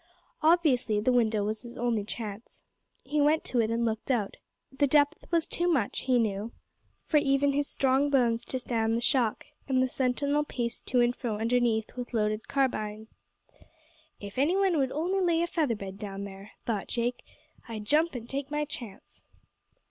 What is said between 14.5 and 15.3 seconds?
one would only